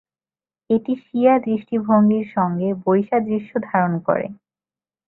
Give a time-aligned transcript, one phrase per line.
[0.69, 4.25] এটি শিয়া দৃষ্টিভঙ্গির সঙ্গে বৈসাদৃশ্য ধারণ করে।